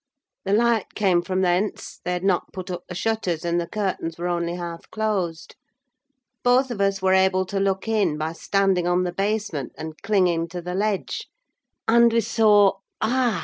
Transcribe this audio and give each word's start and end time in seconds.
The 0.45 0.53
light 0.53 0.95
came 0.95 1.21
from 1.21 1.41
thence; 1.41 1.99
they 2.03 2.13
had 2.13 2.23
not 2.23 2.51
put 2.51 2.71
up 2.71 2.81
the 2.89 2.95
shutters, 2.95 3.45
and 3.45 3.61
the 3.61 3.67
curtains 3.67 4.17
were 4.17 4.27
only 4.29 4.55
half 4.55 4.89
closed. 4.89 5.55
Both 6.41 6.71
of 6.71 6.81
us 6.81 7.03
were 7.03 7.13
able 7.13 7.45
to 7.45 7.59
look 7.59 7.87
in 7.87 8.17
by 8.17 8.33
standing 8.33 8.87
on 8.87 9.03
the 9.03 9.13
basement, 9.13 9.73
and 9.77 10.01
clinging 10.01 10.47
to 10.47 10.61
the 10.63 10.73
ledge, 10.73 11.27
and 11.87 12.11
we 12.11 12.21
saw—ah! 12.21 13.39